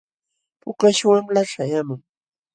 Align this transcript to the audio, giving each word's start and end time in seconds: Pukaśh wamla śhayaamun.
Pukaśh 0.61 1.01
wamla 1.09 1.41
śhayaamun. 1.51 2.01